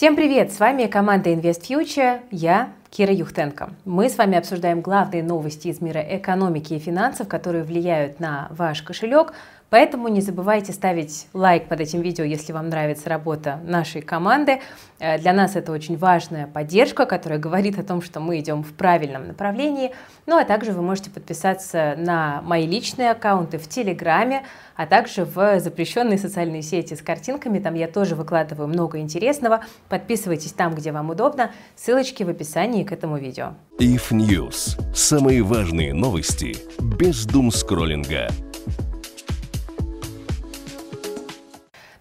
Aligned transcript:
Всем 0.00 0.16
привет! 0.16 0.50
С 0.50 0.58
вами 0.58 0.86
команда 0.86 1.28
Invest 1.28 1.68
Future, 1.68 2.20
я 2.30 2.70
Кира 2.88 3.12
Юхтенко. 3.12 3.68
Мы 3.84 4.08
с 4.08 4.16
вами 4.16 4.38
обсуждаем 4.38 4.80
главные 4.80 5.22
новости 5.22 5.68
из 5.68 5.82
мира 5.82 6.00
экономики 6.00 6.72
и 6.72 6.78
финансов, 6.78 7.28
которые 7.28 7.64
влияют 7.64 8.18
на 8.18 8.48
ваш 8.48 8.80
кошелек, 8.80 9.34
Поэтому 9.70 10.08
не 10.08 10.20
забывайте 10.20 10.72
ставить 10.72 11.28
лайк 11.32 11.68
под 11.68 11.80
этим 11.80 12.00
видео, 12.02 12.24
если 12.24 12.52
вам 12.52 12.68
нравится 12.68 13.08
работа 13.08 13.60
нашей 13.64 14.02
команды. 14.02 14.60
Э, 14.98 15.16
для 15.18 15.32
нас 15.32 15.54
это 15.54 15.70
очень 15.70 15.96
важная 15.96 16.48
поддержка, 16.48 17.06
которая 17.06 17.38
говорит 17.38 17.78
о 17.78 17.84
том, 17.84 18.02
что 18.02 18.18
мы 18.18 18.40
идем 18.40 18.64
в 18.64 18.72
правильном 18.72 19.28
направлении. 19.28 19.92
Ну 20.26 20.36
а 20.36 20.44
также 20.44 20.72
вы 20.72 20.82
можете 20.82 21.10
подписаться 21.10 21.94
на 21.96 22.42
мои 22.42 22.66
личные 22.66 23.12
аккаунты 23.12 23.58
в 23.58 23.68
Телеграме, 23.68 24.42
а 24.74 24.86
также 24.86 25.24
в 25.24 25.60
запрещенные 25.60 26.18
социальные 26.18 26.62
сети 26.62 26.94
с 26.94 27.00
картинками. 27.00 27.60
Там 27.60 27.74
я 27.74 27.86
тоже 27.86 28.16
выкладываю 28.16 28.66
много 28.66 28.98
интересного. 28.98 29.62
Подписывайтесь 29.88 30.52
там, 30.52 30.74
где 30.74 30.90
вам 30.90 31.10
удобно. 31.10 31.52
Ссылочки 31.76 32.24
в 32.24 32.28
описании 32.28 32.82
к 32.82 32.90
этому 32.90 33.18
видео. 33.18 33.54
If 33.78 34.10
News. 34.10 34.80
Самые 34.92 35.42
важные 35.42 35.94
новости 35.94 36.56
без 36.98 37.24
дум 37.24 37.52
скроллинга. 37.52 38.30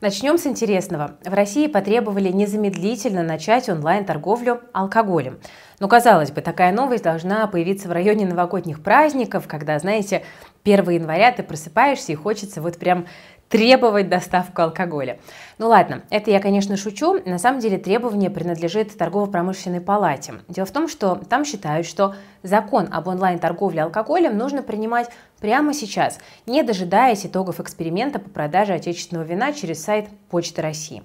Начнем 0.01 0.37
с 0.37 0.47
интересного. 0.47 1.17
В 1.25 1.33
России 1.33 1.67
потребовали 1.67 2.29
незамедлительно 2.29 3.21
начать 3.21 3.67
онлайн-торговлю 3.67 4.61
алкоголем. 4.71 5.39
Но, 5.81 5.89
казалось 5.89 6.31
бы, 6.31 6.39
такая 6.39 6.71
новость 6.71 7.03
должна 7.03 7.45
появиться 7.47 7.89
в 7.89 7.91
районе 7.91 8.25
новогодних 8.25 8.81
праздников, 8.81 9.45
когда, 9.45 9.77
знаете, 9.77 10.23
1 10.63 10.89
января 10.91 11.33
ты 11.33 11.43
просыпаешься 11.43 12.13
и 12.13 12.15
хочется 12.15 12.61
вот 12.61 12.77
прям 12.77 13.07
требовать 13.49 14.09
доставку 14.09 14.61
алкоголя. 14.61 15.19
Ну 15.57 15.67
ладно, 15.67 16.03
это 16.09 16.31
я, 16.31 16.39
конечно, 16.39 16.77
шучу. 16.77 17.19
На 17.25 17.39
самом 17.39 17.59
деле 17.59 17.77
требование 17.77 18.29
принадлежит 18.29 18.95
торгово-промышленной 18.95 19.81
палате. 19.81 20.35
Дело 20.47 20.65
в 20.65 20.71
том, 20.71 20.87
что 20.87 21.15
там 21.15 21.43
считают, 21.43 21.87
что 21.87 22.15
закон 22.43 22.87
об 22.91 23.07
онлайн-торговле 23.07 23.83
алкоголем 23.83 24.37
нужно 24.37 24.61
принимать 24.61 25.09
прямо 25.41 25.73
сейчас, 25.73 26.19
не 26.45 26.63
дожидаясь 26.63 27.25
итогов 27.25 27.59
эксперимента 27.59 28.19
по 28.19 28.29
продаже 28.29 28.73
отечественного 28.73 29.25
вина 29.25 29.51
через 29.51 29.83
сайт 29.83 30.07
Почты 30.29 30.61
России. 30.61 31.03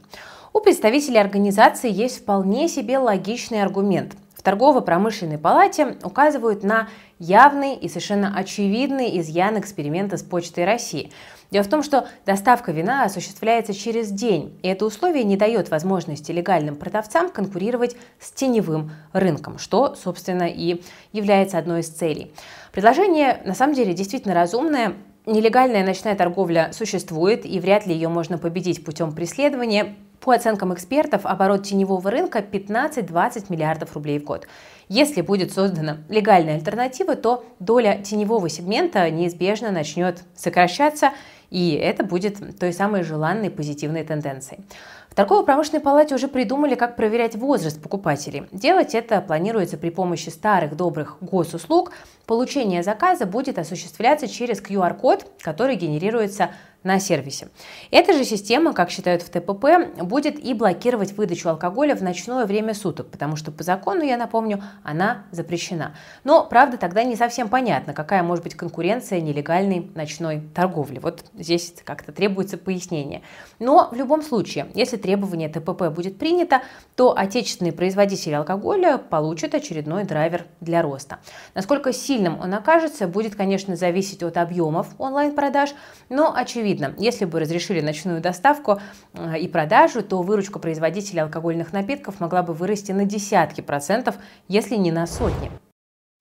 У 0.52 0.60
представителей 0.60 1.18
организации 1.18 1.90
есть 1.90 2.20
вполне 2.20 2.68
себе 2.68 2.98
логичный 2.98 3.62
аргумент. 3.62 4.14
В 4.36 4.42
торгово-промышленной 4.42 5.38
палате 5.38 5.96
указывают 6.04 6.62
на 6.62 6.88
явный 7.24 7.74
и 7.74 7.88
совершенно 7.88 8.36
очевидный 8.36 9.18
изъян 9.20 9.58
эксперимента 9.58 10.16
с 10.16 10.22
Почтой 10.22 10.64
России– 10.64 11.10
Дело 11.54 11.62
в 11.62 11.68
том, 11.68 11.84
что 11.84 12.08
доставка 12.26 12.72
вина 12.72 13.04
осуществляется 13.04 13.74
через 13.74 14.10
день, 14.10 14.58
и 14.62 14.68
это 14.68 14.86
условие 14.86 15.22
не 15.22 15.36
дает 15.36 15.70
возможности 15.70 16.32
легальным 16.32 16.74
продавцам 16.74 17.30
конкурировать 17.30 17.96
с 18.18 18.32
теневым 18.32 18.90
рынком, 19.12 19.58
что, 19.58 19.94
собственно, 19.94 20.48
и 20.48 20.82
является 21.12 21.56
одной 21.58 21.82
из 21.82 21.88
целей. 21.88 22.32
Предложение, 22.72 23.40
на 23.44 23.54
самом 23.54 23.74
деле, 23.74 23.94
действительно 23.94 24.34
разумное. 24.34 24.94
Нелегальная 25.26 25.86
ночная 25.86 26.16
торговля 26.16 26.70
существует, 26.72 27.46
и 27.46 27.60
вряд 27.60 27.86
ли 27.86 27.94
ее 27.94 28.08
можно 28.08 28.36
победить 28.36 28.84
путем 28.84 29.12
преследования. 29.12 29.94
По 30.24 30.32
оценкам 30.32 30.72
экспертов, 30.72 31.26
оборот 31.26 31.64
теневого 31.64 32.10
рынка 32.10 32.38
15-20 32.38 33.44
миллиардов 33.50 33.92
рублей 33.92 34.18
в 34.18 34.24
год. 34.24 34.46
Если 34.88 35.20
будет 35.20 35.52
создана 35.52 35.98
легальная 36.08 36.54
альтернатива, 36.54 37.14
то 37.14 37.44
доля 37.58 38.00
теневого 38.02 38.48
сегмента 38.48 39.10
неизбежно 39.10 39.70
начнет 39.70 40.22
сокращаться, 40.34 41.10
и 41.50 41.72
это 41.72 42.04
будет 42.04 42.58
той 42.58 42.72
самой 42.72 43.02
желанной 43.02 43.50
позитивной 43.50 44.02
тенденцией. 44.02 44.64
В 45.10 45.14
торгово-промышленной 45.14 45.82
палате 45.82 46.14
уже 46.14 46.26
придумали, 46.26 46.74
как 46.74 46.96
проверять 46.96 47.36
возраст 47.36 47.80
покупателей. 47.82 48.48
Делать 48.50 48.94
это 48.94 49.20
планируется 49.20 49.76
при 49.76 49.90
помощи 49.90 50.30
старых 50.30 50.74
добрых 50.74 51.18
госуслуг. 51.20 51.92
Получение 52.24 52.82
заказа 52.82 53.26
будет 53.26 53.58
осуществляться 53.58 54.26
через 54.26 54.62
QR-код, 54.62 55.26
который 55.42 55.76
генерируется 55.76 56.50
на 56.84 57.00
сервисе. 57.00 57.48
Эта 57.90 58.12
же 58.12 58.24
система, 58.24 58.74
как 58.74 58.90
считают 58.90 59.22
в 59.22 59.30
ТПП, 59.30 60.02
будет 60.02 60.38
и 60.38 60.54
блокировать 60.54 61.16
выдачу 61.16 61.48
алкоголя 61.48 61.96
в 61.96 62.02
ночное 62.02 62.44
время 62.44 62.74
суток, 62.74 63.10
потому 63.10 63.36
что 63.36 63.50
по 63.50 63.64
закону, 63.64 64.02
я 64.02 64.16
напомню, 64.16 64.62
она 64.82 65.24
запрещена. 65.32 65.96
Но, 66.22 66.44
правда, 66.44 66.76
тогда 66.76 67.02
не 67.02 67.16
совсем 67.16 67.48
понятно, 67.48 67.94
какая 67.94 68.22
может 68.22 68.44
быть 68.44 68.54
конкуренция 68.54 69.20
нелегальной 69.20 69.90
ночной 69.94 70.42
торговли. 70.54 70.98
Вот 70.98 71.24
здесь 71.34 71.74
как-то 71.84 72.12
требуется 72.12 72.58
пояснение. 72.58 73.22
Но 73.58 73.88
в 73.90 73.94
любом 73.96 74.22
случае, 74.22 74.66
если 74.74 74.98
требование 74.98 75.48
ТПП 75.48 75.88
будет 75.88 76.18
принято, 76.18 76.60
то 76.96 77.16
отечественные 77.16 77.72
производители 77.72 78.34
алкоголя 78.34 78.98
получат 78.98 79.54
очередной 79.54 80.04
драйвер 80.04 80.46
для 80.60 80.82
роста. 80.82 81.18
Насколько 81.54 81.94
сильным 81.94 82.38
он 82.40 82.52
окажется, 82.52 83.08
будет, 83.08 83.34
конечно, 83.34 83.74
зависеть 83.74 84.22
от 84.22 84.36
объемов 84.36 84.88
онлайн-продаж, 84.98 85.74
но 86.10 86.34
очевидно, 86.34 86.73
видно. 86.74 86.94
Если 86.98 87.24
бы 87.24 87.40
разрешили 87.40 87.80
ночную 87.80 88.20
доставку 88.20 88.80
э, 89.12 89.38
и 89.38 89.48
продажу, 89.48 90.02
то 90.02 90.22
выручка 90.22 90.58
производителей 90.58 91.22
алкогольных 91.22 91.72
напитков 91.72 92.20
могла 92.20 92.42
бы 92.42 92.52
вырасти 92.52 92.92
на 92.92 93.04
десятки 93.04 93.60
процентов, 93.60 94.16
если 94.48 94.76
не 94.76 94.90
на 94.90 95.06
сотни. 95.06 95.50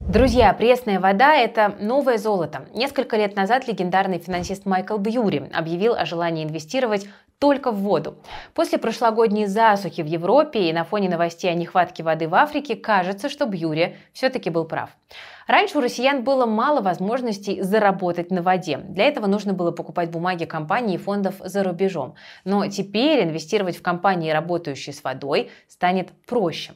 Друзья, 0.09 0.53
пресная 0.53 0.99
вода– 0.99 1.33
это 1.37 1.75
новое 1.79 2.17
золото. 2.17 2.67
Несколько 2.73 3.15
лет 3.15 3.37
назад 3.37 3.67
легендарный 3.67 4.19
финансист 4.19 4.65
Майкл 4.65 4.97
Бьюри 4.97 5.49
объявил 5.53 5.93
о 5.93 6.05
желании 6.05 6.43
инвестировать 6.43 7.07
только 7.39 7.71
в 7.71 7.77
воду. 7.77 8.17
После 8.53 8.77
прошлогодней 8.77 9.47
засухи 9.47 10.01
в 10.01 10.05
Европе 10.05 10.69
и 10.69 10.73
на 10.73 10.83
фоне 10.83 11.09
новостей 11.09 11.49
о 11.49 11.55
нехватке 11.55 12.03
воды 12.03 12.27
в 12.27 12.35
Африке 12.35 12.75
кажется, 12.75 13.29
что 13.29 13.45
Бьюри 13.45 13.95
все-таки 14.11 14.49
был 14.49 14.65
прав. 14.65 14.89
Раньше 15.47 15.77
у 15.77 15.81
россиян 15.81 16.23
было 16.23 16.45
мало 16.45 16.81
возможностей 16.81 17.61
заработать 17.61 18.29
на 18.29 18.41
воде. 18.41 18.77
Для 18.77 19.05
этого 19.05 19.27
нужно 19.27 19.53
было 19.53 19.71
покупать 19.71 20.11
бумаги 20.11 20.45
компаний 20.45 20.95
и 20.95 20.97
фондов 20.97 21.35
за 21.39 21.63
рубежом. 21.63 22.15
Но 22.43 22.67
теперь 22.67 23.23
инвестировать 23.23 23.77
в 23.77 23.81
компании, 23.81 24.31
работающие 24.31 24.93
с 24.93 25.03
водой, 25.03 25.49
станет 25.67 26.11
проще. 26.27 26.73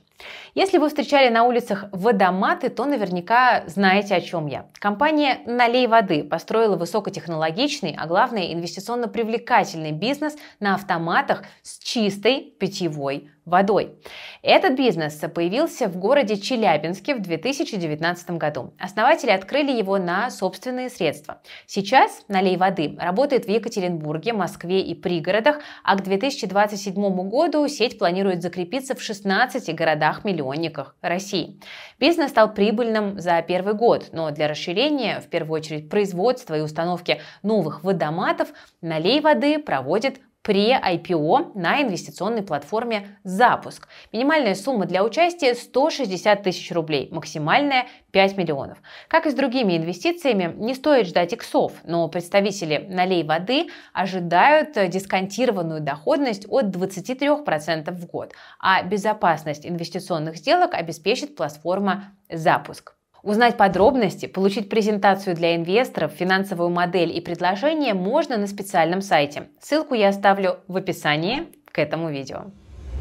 Если 0.56 0.78
вы 0.78 0.88
встречали 0.90 1.30
на 1.30 1.44
улицах 1.44 1.86
водоматы, 1.92 2.70
то 2.70 2.86
наверняка 2.86 3.64
знаете, 3.68 4.16
о 4.16 4.22
чем 4.22 4.48
я. 4.48 4.66
Компания 4.80 5.40
«Налей 5.46 5.88
воды» 5.88 6.24
построила 6.24 6.76
высокотехнологичный, 6.76 7.96
а 7.98 8.08
главное 8.08 8.54
инвестиционно 8.54 9.08
привлекательный 9.08 9.92
бизнес 9.92 10.36
на 10.60 10.76
автоматах 10.76 11.44
с 11.62 11.78
чистой 11.80 12.56
питьевой 12.60 13.30
водой. 13.48 13.96
Этот 14.42 14.76
бизнес 14.76 15.14
появился 15.34 15.88
в 15.88 15.96
городе 15.96 16.38
Челябинске 16.38 17.16
в 17.16 17.22
2019 17.22 18.32
году. 18.32 18.74
Основатели 18.78 19.32
открыли 19.32 19.72
его 19.72 19.98
на 19.98 20.30
собственные 20.30 20.90
средства. 20.90 21.42
Сейчас 21.66 22.26
«Налей 22.28 22.58
воды» 22.58 22.98
работает 23.00 23.46
в 23.46 23.50
Екатеринбурге, 23.50 24.34
Москве 24.34 24.82
и 24.82 24.94
пригородах, 24.94 25.60
а 25.84 25.96
к 25.96 26.04
2027 26.04 26.94
году 27.30 27.66
сеть 27.70 27.98
планирует 27.98 28.42
закрепиться 28.42 28.96
в 28.96 29.02
16 29.02 29.74
городах-миллионниках 30.07 30.95
России. 31.01 31.59
Бизнес 32.00 32.31
стал 32.31 32.53
прибыльным 32.53 33.19
за 33.19 33.41
первый 33.41 33.73
год, 33.73 34.09
но 34.12 34.31
для 34.31 34.47
расширения, 34.47 35.19
в 35.19 35.28
первую 35.28 35.59
очередь, 35.59 35.90
производства 35.90 36.57
и 36.57 36.62
установки 36.62 37.22
новых 37.44 37.84
водоматов 37.84 38.50
«Налей 38.81 39.22
воды» 39.22 39.59
проводит 39.59 40.19
пре-IPO 40.47 41.52
на 41.56 41.81
инвестиционной 41.81 42.41
платформе 42.41 43.19
«Запуск». 43.25 43.90
Минимальная 44.13 44.56
сумма 44.56 44.85
для 44.85 45.03
участия 45.03 45.53
160 45.53 46.41
тысяч 46.41 46.72
рублей, 46.72 47.09
максимальная 47.12 47.88
5 48.12 48.38
миллионов. 48.38 48.78
Как 49.09 49.25
и 49.25 49.31
с 49.31 49.34
другими 49.34 49.75
инвестициями, 49.75 50.56
не 50.56 50.74
стоит 50.74 51.07
ждать 51.07 51.34
иксов, 51.34 51.74
но 51.84 52.07
представители 52.07 52.88
«Налей 52.90 53.24
воды» 53.24 53.68
ожидают 53.91 54.72
дисконтированную 54.90 55.81
доходность 55.81 56.46
от 56.47 56.68
23% 56.68 57.91
в 57.91 58.07
год, 58.07 58.31
а 58.59 58.81
безопасность 58.84 59.66
инвестиционных 59.66 60.38
сделок 60.38 60.74
обеспечит 60.74 61.36
платформа 61.36 62.16
«Запуск». 62.31 62.97
Узнать 63.27 63.57
подробности, 63.57 64.25
получить 64.25 64.69
презентацию 64.69 65.35
для 65.35 65.57
инвесторов, 65.57 66.13
финансовую 66.13 66.69
модель 66.69 67.12
и 67.12 67.19
предложение 67.19 67.94
можно 67.94 68.38
на 68.38 68.47
специальном 68.47 69.01
сайте. 69.01 69.50
Ссылку 69.59 69.95
я 69.95 70.07
оставлю 70.07 70.59
в 70.69 70.77
описании 70.77 71.44
к 71.65 71.77
этому 71.77 72.09
видео. 72.09 72.45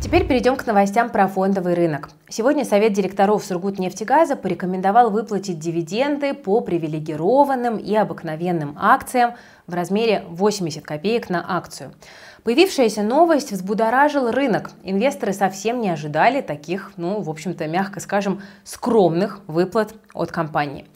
Теперь 0.06 0.24
перейдем 0.24 0.54
к 0.54 0.64
новостям 0.64 1.10
про 1.10 1.26
фондовый 1.26 1.74
рынок. 1.74 2.10
Сегодня 2.28 2.64
Совет 2.64 2.92
директоров 2.92 3.44
Сургутнефтегаза 3.44 4.36
порекомендовал 4.36 5.10
выплатить 5.10 5.58
дивиденды 5.58 6.32
по 6.32 6.60
привилегированным 6.60 7.76
и 7.76 7.92
обыкновенным 7.96 8.76
акциям 8.80 9.34
в 9.66 9.74
размере 9.74 10.22
80 10.28 10.84
копеек 10.84 11.28
на 11.28 11.44
акцию. 11.56 11.92
Появившаяся 12.44 13.02
новость 13.02 13.50
взбудоражила 13.50 14.30
рынок. 14.30 14.70
Инвесторы 14.84 15.32
совсем 15.32 15.80
не 15.80 15.90
ожидали 15.90 16.40
таких, 16.40 16.92
ну, 16.96 17.20
в 17.20 17.28
общем-то, 17.28 17.66
мягко 17.66 17.98
скажем, 17.98 18.42
скромных 18.62 19.40
выплат 19.48 19.92
от 20.14 20.30
компании. 20.30 20.86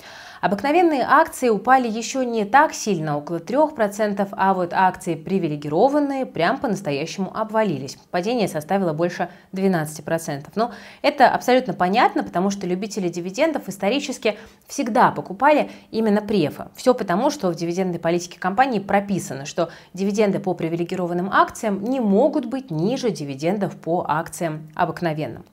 Обыкновенные 0.40 1.02
акции 1.06 1.50
упали 1.50 1.86
еще 1.86 2.24
не 2.24 2.46
так 2.46 2.72
сильно, 2.72 3.18
около 3.18 3.36
3%, 3.36 4.26
а 4.32 4.54
вот 4.54 4.72
акции 4.72 5.14
привилегированные 5.14 6.24
прям 6.24 6.58
по-настоящему 6.58 7.30
обвалились. 7.36 7.98
Падение 8.10 8.48
составило 8.48 8.94
больше 8.94 9.28
12%. 9.52 10.46
Но 10.54 10.72
это 11.02 11.28
абсолютно 11.28 11.74
понятно, 11.74 12.24
потому 12.24 12.48
что 12.48 12.66
любители 12.66 13.08
дивидендов 13.08 13.68
исторически 13.68 14.38
всегда 14.66 15.10
покупали 15.10 15.70
именно 15.90 16.22
префы. 16.22 16.68
Все 16.74 16.94
потому, 16.94 17.30
что 17.30 17.50
в 17.50 17.54
дивидендной 17.54 17.98
политике 17.98 18.40
компании 18.40 18.78
прописано, 18.78 19.44
что 19.44 19.68
дивиденды 19.92 20.38
по 20.38 20.54
привилегированным 20.54 21.28
акциям 21.30 21.84
не 21.84 22.00
могут 22.00 22.46
быть 22.46 22.70
ниже 22.70 23.10
дивидендов 23.10 23.76
по 23.76 24.06
акциям 24.08 24.70
обыкновенным. 24.74 25.44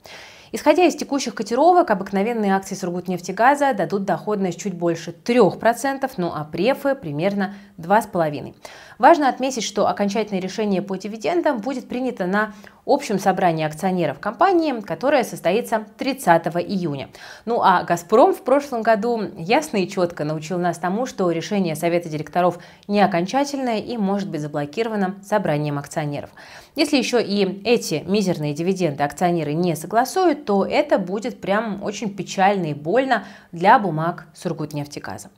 Исходя 0.52 0.86
из 0.86 0.96
текущих 0.96 1.36
котировок, 1.36 1.92
обыкновенные 1.92 2.56
акции 2.56 2.76
Сургутнефтегаза 2.76 3.74
дадут 3.74 4.06
доходность 4.06 4.60
чуть 4.60 4.74
больше 4.74 5.12
3%, 5.12 6.10
ну 6.18 6.32
а 6.34 6.44
префы 6.46 6.96
примерно 6.96 7.56
2,5%. 7.78 8.56
Важно 8.98 9.30
отметить, 9.30 9.64
что 9.64 9.88
окончательное 9.88 10.42
решение 10.42 10.82
по 10.82 10.96
дивидендам 10.96 11.60
будет 11.60 11.88
принято 11.88 12.26
на 12.26 12.54
общем 12.88 13.20
собрании 13.20 13.66
акционеров 13.66 14.20
компании, 14.20 14.80
которое 14.82 15.24
состоится 15.24 15.86
30 15.98 16.48
июня. 16.68 17.10
Ну 17.46 17.62
а 17.62 17.84
«Газпром» 17.84 18.34
в 18.34 18.42
прошлом 18.44 18.82
году 18.82 19.22
ясно 19.38 19.78
и 19.78 19.90
четко 19.90 20.24
научил 20.24 20.58
нас 20.58 20.78
тому, 20.78 21.06
что 21.06 21.30
решение 21.30 21.76
Совета 21.76 22.10
директоров 22.10 22.60
не 22.88 23.02
окончательное 23.02 23.80
и 23.80 23.98
может 23.98 24.30
быть 24.30 24.42
заблокировано 24.42 25.16
собранием 25.24 25.78
акционеров. 25.78 26.30
Если 26.76 26.98
еще 26.98 27.22
и 27.22 27.62
эти 27.66 28.04
мизерные 28.08 28.54
дивиденды 28.54 29.04
акционеры 29.04 29.54
не 29.54 29.76
согласуют, 29.76 30.46
то 30.46 30.66
это 30.66 30.98
будет 30.98 31.42
прям 31.42 31.84
очень 31.84 32.16
печально 32.16 32.68
и 32.68 32.74
больно 32.74 33.26
для 33.52 33.80
бумаг 33.80 34.28
Сургутнефтегаза. 34.34 35.30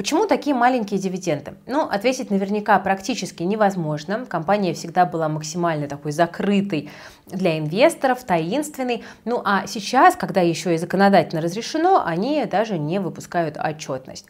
Почему 0.00 0.26
такие 0.26 0.56
маленькие 0.56 0.98
дивиденды? 0.98 1.56
Ну, 1.66 1.82
ответить 1.82 2.30
наверняка 2.30 2.78
практически 2.78 3.42
невозможно. 3.42 4.24
Компания 4.24 4.72
всегда 4.72 5.04
была 5.04 5.28
максимально 5.28 5.88
такой 5.88 6.12
закрытой 6.12 6.88
для 7.26 7.58
инвесторов, 7.58 8.24
таинственной. 8.24 9.04
Ну, 9.26 9.42
а 9.44 9.66
сейчас, 9.66 10.16
когда 10.16 10.40
еще 10.40 10.74
и 10.74 10.78
законодательно 10.78 11.42
разрешено, 11.42 12.02
они 12.02 12.42
даже 12.46 12.78
не 12.78 12.98
выпускают 12.98 13.58
отчетность. 13.58 14.24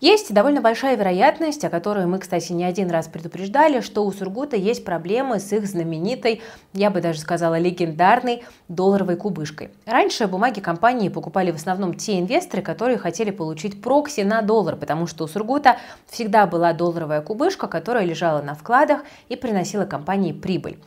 Есть 0.00 0.32
довольно 0.32 0.62
большая 0.62 0.96
вероятность, 0.96 1.62
о 1.62 1.68
которой 1.68 2.06
мы, 2.06 2.18
кстати, 2.18 2.52
не 2.52 2.64
один 2.64 2.90
раз 2.90 3.06
предупреждали, 3.06 3.82
что 3.82 4.06
у 4.06 4.10
Сургута 4.10 4.56
есть 4.56 4.82
проблемы 4.82 5.40
с 5.40 5.52
их 5.52 5.66
знаменитой, 5.66 6.40
я 6.72 6.88
бы 6.88 7.02
даже 7.02 7.18
сказала, 7.18 7.58
легендарной 7.58 8.42
долларовой 8.68 9.16
кубышкой. 9.16 9.68
Раньше 9.84 10.26
бумаги 10.26 10.60
компании 10.60 11.10
покупали 11.10 11.50
в 11.50 11.56
основном 11.56 11.92
те 11.92 12.18
инвесторы, 12.18 12.62
которые 12.62 12.96
хотели 12.96 13.30
получить 13.30 13.82
прокси 13.82 14.22
на 14.22 14.40
доллар, 14.40 14.76
потому 14.76 15.06
что 15.06 15.24
у 15.24 15.28
Сургута 15.28 15.76
всегда 16.08 16.46
была 16.46 16.72
долларовая 16.72 17.20
кубышка, 17.20 17.66
которая 17.66 18.06
лежала 18.06 18.40
на 18.40 18.54
вкладах 18.54 19.02
и 19.28 19.36
приносила 19.36 19.84
компании 19.84 20.32
прибыль. 20.32 20.78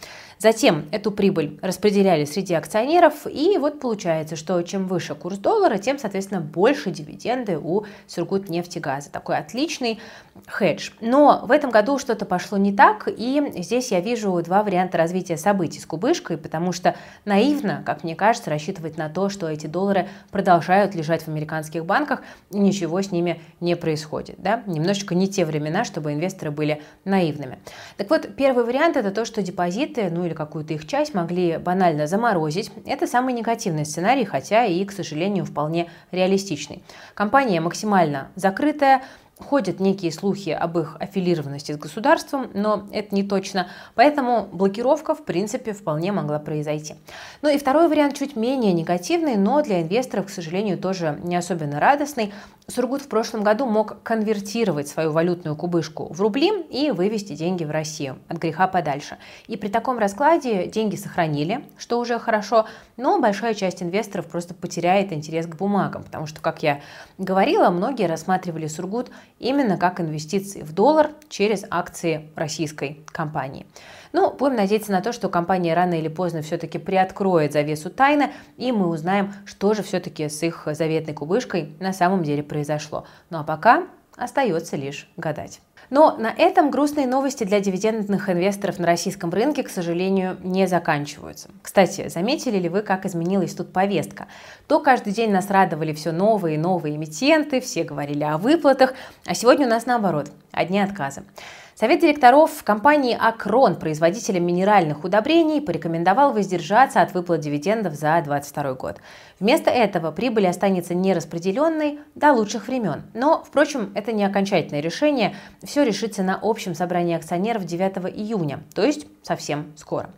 Затем 0.43 0.89
эту 0.91 1.11
прибыль 1.11 1.57
распределяли 1.61 2.25
среди 2.25 2.53
акционеров, 2.53 3.25
и 3.27 3.57
вот 3.57 3.79
получается, 3.79 4.35
что 4.35 4.61
чем 4.63 4.87
выше 4.87 5.15
курс 5.15 5.37
доллара, 5.37 5.77
тем, 5.77 5.97
соответственно, 5.97 6.41
больше 6.41 6.91
дивиденды 6.91 7.57
у 7.57 7.85
Сургутнефтегаза. 8.07 9.09
Такой 9.09 9.37
отличный 9.37 10.01
хедж. 10.47 10.89
Но 10.99 11.45
в 11.45 11.51
этом 11.51 11.71
году 11.71 11.97
что-то 11.97 12.25
пошло 12.25 12.57
не 12.57 12.73
так, 12.73 13.07
и 13.07 13.53
здесь 13.55 13.91
я 13.91 14.01
вижу 14.01 14.37
два 14.43 14.63
варианта 14.63 14.97
развития 14.97 15.37
событий 15.37 15.79
с 15.79 15.85
кубышкой, 15.85 16.37
потому 16.37 16.73
что 16.73 16.97
наивно, 17.23 17.81
как 17.85 18.03
мне 18.03 18.13
кажется, 18.13 18.49
рассчитывать 18.49 18.97
на 18.97 19.07
то, 19.07 19.29
что 19.29 19.47
эти 19.47 19.67
доллары 19.67 20.09
продолжают 20.29 20.93
лежать 20.93 21.23
в 21.23 21.29
американских 21.29 21.85
банках, 21.85 22.21
и 22.51 22.59
ничего 22.59 23.01
с 23.01 23.11
ними 23.11 23.39
не 23.61 23.77
происходит. 23.77 24.35
Да? 24.39 24.61
Немножечко 24.65 25.15
не 25.15 25.29
те 25.29 25.45
времена, 25.45 25.85
чтобы 25.85 26.11
инвесторы 26.11 26.51
были 26.51 26.81
наивными. 27.05 27.59
Так 27.95 28.09
вот, 28.09 28.35
первый 28.35 28.65
вариант 28.65 28.97
это 28.97 29.11
то, 29.11 29.23
что 29.23 29.41
депозиты, 29.41 30.09
ну 30.09 30.25
или 30.25 30.32
или 30.33 30.37
какую-то 30.37 30.73
их 30.73 30.87
часть 30.87 31.13
могли 31.13 31.57
банально 31.57 32.07
заморозить. 32.07 32.71
Это 32.85 33.07
самый 33.07 33.33
негативный 33.33 33.85
сценарий, 33.85 34.25
хотя 34.25 34.65
и, 34.65 34.83
к 34.83 34.91
сожалению, 34.91 35.45
вполне 35.45 35.89
реалистичный. 36.11 36.83
Компания 37.13 37.61
максимально 37.61 38.29
закрытая, 38.35 39.03
Ходят 39.39 39.79
некие 39.79 40.11
слухи 40.11 40.51
об 40.51 40.77
их 40.77 40.95
аффилированности 40.99 41.71
с 41.71 41.77
государством, 41.77 42.51
но 42.53 42.87
это 42.91 43.15
не 43.15 43.23
точно, 43.23 43.67
поэтому 43.95 44.47
блокировка 44.51 45.15
в 45.15 45.25
принципе 45.25 45.73
вполне 45.73 46.11
могла 46.11 46.37
произойти. 46.37 46.95
Ну 47.41 47.49
и 47.49 47.57
второй 47.57 47.87
вариант 47.87 48.15
чуть 48.15 48.35
менее 48.35 48.73
негативный, 48.73 49.35
но 49.35 49.63
для 49.63 49.81
инвесторов, 49.81 50.27
к 50.27 50.29
сожалению, 50.29 50.77
тоже 50.77 51.19
не 51.23 51.35
особенно 51.35 51.79
радостный. 51.79 52.31
Сургут 52.67 53.01
в 53.01 53.09
прошлом 53.09 53.43
году 53.43 53.65
мог 53.65 54.01
конвертировать 54.03 54.87
свою 54.87 55.11
валютную 55.11 55.55
кубышку 55.55 56.13
в 56.13 56.21
рубли 56.21 56.61
и 56.69 56.91
вывести 56.91 57.33
деньги 57.33 57.65
в 57.65 57.71
Россию 57.71 58.19
от 58.29 58.37
греха 58.37 58.67
подальше. 58.67 59.17
И 59.47 59.57
при 59.57 59.67
таком 59.67 59.97
раскладе 59.97 60.67
деньги 60.67 60.95
сохранили, 60.95 61.65
что 61.77 61.99
уже 61.99 62.19
хорошо, 62.19 62.67
но 62.95 63.19
большая 63.19 63.53
часть 63.53 63.83
инвесторов 63.83 64.27
просто 64.27 64.53
потеряет 64.53 65.11
интерес 65.11 65.45
к 65.47 65.55
бумагам, 65.55 66.03
потому 66.03 66.25
что, 66.25 66.39
как 66.39 66.63
я 66.63 66.79
говорила, 67.17 67.69
многие 67.69 68.07
рассматривали 68.07 68.67
Сургут 68.67 69.09
именно 69.39 69.77
как 69.77 69.99
инвестиции 69.99 70.61
в 70.61 70.73
доллар 70.73 71.11
через 71.29 71.65
акции 71.69 72.31
российской 72.35 73.03
компании. 73.07 73.65
Ну, 74.13 74.31
будем 74.31 74.55
надеяться 74.55 74.91
на 74.91 75.01
то, 75.01 75.11
что 75.11 75.27
компания 75.27 75.73
рано 75.73 75.95
или 75.95 76.07
поздно 76.07 76.41
все-таки 76.41 76.77
приоткроет 76.77 77.53
завесу 77.53 77.89
тайны, 77.89 78.31
и 78.57 78.71
мы 78.71 78.87
узнаем, 78.87 79.33
что 79.45 79.73
же 79.73 79.81
все-таки 79.83 80.29
с 80.29 80.43
их 80.43 80.67
заветной 80.67 81.13
кубышкой 81.13 81.75
на 81.79 81.93
самом 81.93 82.23
деле 82.23 82.43
произошло. 82.43 83.05
Ну 83.29 83.39
а 83.39 83.43
пока 83.43 83.85
остается 84.15 84.75
лишь 84.75 85.09
гадать. 85.17 85.61
Но 85.93 86.15
на 86.17 86.33
этом 86.35 86.71
грустные 86.71 87.05
новости 87.05 87.43
для 87.43 87.59
дивидендных 87.59 88.27
инвесторов 88.27 88.79
на 88.79 88.87
российском 88.87 89.29
рынке, 89.29 89.61
к 89.61 89.69
сожалению, 89.69 90.37
не 90.41 90.67
заканчиваются. 90.67 91.51
Кстати, 91.61 92.09
заметили 92.09 92.57
ли 92.57 92.67
вы, 92.67 92.81
как 92.81 93.05
изменилась 93.05 93.53
тут 93.53 93.71
повестка? 93.71 94.25
То 94.67 94.79
каждый 94.79 95.13
день 95.13 95.29
нас 95.29 95.51
радовали 95.51 95.93
все 95.93 96.11
новые 96.11 96.55
и 96.55 96.57
новые 96.57 96.95
эмитенты, 96.95 97.61
все 97.61 97.83
говорили 97.83 98.23
о 98.23 98.39
выплатах, 98.39 98.95
а 99.27 99.35
сегодня 99.35 99.67
у 99.67 99.69
нас 99.69 99.85
наоборот, 99.85 100.31
одни 100.51 100.79
отказы. 100.79 101.25
Совет 101.75 102.01
директоров 102.01 102.63
компании 102.63 103.17
«Акрон», 103.19 103.77
производителя 103.77 104.39
минеральных 104.39 105.03
удобрений, 105.03 105.59
порекомендовал 105.59 106.31
воздержаться 106.31 107.01
от 107.01 107.15
выплат 107.15 107.39
дивидендов 107.39 107.95
за 107.95 108.21
2022 108.23 108.73
год. 108.75 108.97
Вместо 109.39 109.71
этого 109.71 110.11
прибыль 110.11 110.47
останется 110.47 110.93
нераспределенной 110.93 111.99
до 112.13 112.31
лучших 112.31 112.67
времен. 112.67 113.01
Но, 113.15 113.43
впрочем, 113.43 113.91
это 113.95 114.11
не 114.11 114.23
окончательное 114.23 114.81
решение. 114.81 115.35
Все 115.63 115.83
решится 115.83 116.21
на 116.21 116.37
общем 116.39 116.75
собрании 116.75 117.15
акционеров 117.15 117.65
9 117.65 118.15
июня, 118.15 118.59
то 118.75 118.83
есть 118.83 119.07
совсем 119.23 119.73
скоро. 119.75 120.11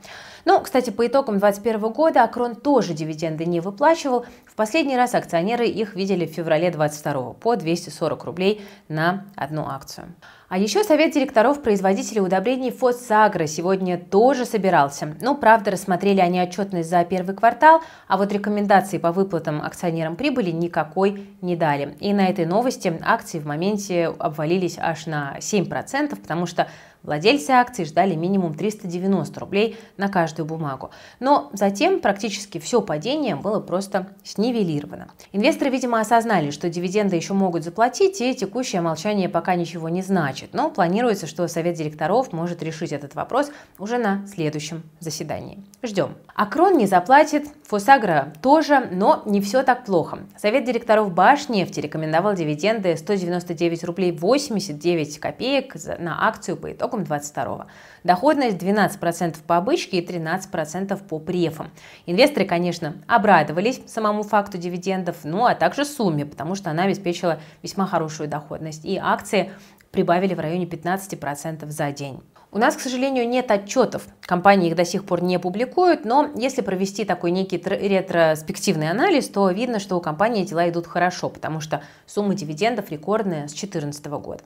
Ну, 0.43 0.59
кстати, 0.59 0.91
по 0.91 1.07
итогам 1.07 1.39
2021 1.39 1.93
года 1.93 2.23
Акрон 2.23 2.55
тоже 2.55 2.93
дивиденды 2.93 3.45
не 3.45 3.61
выплачивал. 3.61 4.25
В 4.45 4.55
последний 4.55 4.95
раз 4.95 5.15
акционеры 5.15 5.65
их 5.65 5.95
видели 5.95 6.27
в 6.27 6.31
феврале 6.31 6.69
2022 6.69 7.33
по 7.33 7.55
240 7.55 8.23
рублей 8.25 8.61
на 8.87 9.25
одну 9.35 9.65
акцию. 9.67 10.13
А 10.55 10.57
еще 10.57 10.85
совет 10.85 11.13
директоров 11.13 11.61
производителей 11.61 12.21
удобрений 12.21 12.71
Фосагро 12.71 13.45
сегодня 13.45 13.97
тоже 13.97 14.45
собирался. 14.45 15.13
Ну, 15.19 15.35
правда, 15.35 15.71
рассмотрели 15.71 16.21
они 16.21 16.41
отчетность 16.41 16.89
за 16.89 17.03
первый 17.03 17.35
квартал, 17.35 17.81
а 18.07 18.15
вот 18.15 18.31
рекомендации 18.31 18.97
по 18.97 19.11
выплатам 19.11 19.61
акционерам 19.61 20.15
прибыли 20.15 20.51
никакой 20.51 21.27
не 21.41 21.57
дали. 21.57 21.97
И 21.99 22.13
на 22.13 22.27
этой 22.29 22.45
новости 22.45 22.97
акции 23.03 23.39
в 23.39 23.45
моменте 23.45 24.05
обвалились 24.17 24.77
аж 24.79 25.07
на 25.07 25.35
7%, 25.39 26.15
потому 26.15 26.45
что 26.45 26.67
Владельцы 27.05 27.51
акций 27.51 27.85
ждали 27.85 28.15
минимум 28.15 28.55
390 28.55 29.39
рублей 29.39 29.77
на 29.95 30.09
каждую 30.09 30.47
бумагу. 30.47 30.89
Но 31.19 31.51
затем 31.53 31.99
практически 31.99 32.57
все 32.57 32.81
падение 32.81 33.35
было 33.35 33.59
просто 33.59 34.07
снивелировано. 34.23 35.09
Инвесторы, 35.31 35.69
видимо, 35.69 35.99
осознали, 35.99 36.49
что 36.49 36.67
дивиденды 36.67 37.15
еще 37.15 37.33
могут 37.33 37.63
заплатить, 37.63 38.19
и 38.21 38.33
текущее 38.33 38.81
молчание 38.81 39.29
пока 39.29 39.53
ничего 39.53 39.87
не 39.87 40.01
значит. 40.01 40.44
Но 40.53 40.69
планируется, 40.69 41.27
что 41.27 41.47
Совет 41.47 41.75
директоров 41.75 42.33
может 42.33 42.61
решить 42.63 42.91
этот 42.91 43.15
вопрос 43.15 43.51
уже 43.79 43.97
на 43.97 44.25
следующем 44.27 44.83
заседании. 44.99 45.63
Ждем. 45.83 46.15
Акрон 46.33 46.77
не 46.77 46.85
заплатит, 46.85 47.47
Фосагра 47.67 48.33
тоже, 48.41 48.87
но 48.91 49.23
не 49.25 49.41
все 49.41 49.63
так 49.63 49.85
плохо. 49.85 50.19
Совет 50.37 50.65
директоров 50.65 51.13
Башнефти 51.13 51.79
рекомендовал 51.79 52.35
дивиденды 52.35 52.95
199 52.95 53.83
рублей 53.83 54.11
89 54.11 55.19
копеек 55.19 55.75
на 55.99 56.27
акцию 56.27 56.57
по 56.57 56.71
итогам 56.71 57.03
22 57.03 57.67
Доходность 58.05 58.57
12% 58.57 59.37
по 59.47 59.57
обычке 59.57 59.97
и 59.97 60.05
13% 60.05 61.07
по 61.07 61.17
префам. 61.17 61.71
Инвесторы, 62.05 62.45
конечно, 62.45 62.97
обрадовались 63.07 63.81
самому 63.87 64.21
факту 64.21 64.59
дивидендов, 64.59 65.17
ну 65.23 65.45
а 65.45 65.55
также 65.55 65.85
сумме, 65.85 66.23
потому 66.23 66.53
что 66.53 66.69
она 66.69 66.83
обеспечила 66.83 67.39
весьма 67.63 67.87
хорошую 67.87 68.29
доходность. 68.29 68.85
И 68.85 68.99
акции 69.01 69.51
прибавили 69.95 70.33
в 70.33 70.39
районе 70.41 70.65
15% 70.65 71.69
за 71.69 71.91
день. 71.91 72.19
У 72.51 72.57
нас, 72.57 72.75
к 72.75 72.81
сожалению, 72.81 73.27
нет 73.27 73.49
отчетов. 73.49 74.07
Компании 74.21 74.69
их 74.69 74.75
до 74.75 74.85
сих 74.85 75.05
пор 75.05 75.23
не 75.23 75.39
публикуют, 75.39 76.03
но 76.05 76.31
если 76.35 76.61
провести 76.61 77.05
такой 77.05 77.31
некий 77.31 77.57
ретроспективный 77.57 78.89
анализ, 78.89 79.29
то 79.29 79.49
видно, 79.49 79.79
что 79.79 79.97
у 79.97 80.01
компании 80.01 80.43
дела 80.43 80.69
идут 80.69 80.85
хорошо, 80.85 81.29
потому 81.29 81.61
что 81.61 81.81
сумма 82.05 82.35
дивидендов 82.35 82.91
рекордная 82.91 83.47
с 83.47 83.51
2014 83.51 84.05
года. 84.05 84.43